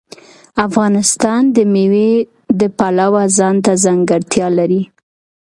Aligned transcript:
افغانستان 0.67 1.41
د 1.55 1.57
مېوې 1.73 2.11
د 2.59 2.61
پلوه 2.77 3.23
ځانته 3.37 3.71
ځانګړتیا 3.83 4.47
لري. 4.57 4.81